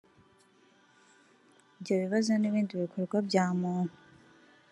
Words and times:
Ibyo 1.79 1.93
bibazo 2.01 2.31
n’ibindi 2.37 2.73
bikorwa 2.83 3.15
bya 3.27 3.45
muntu 3.59 3.95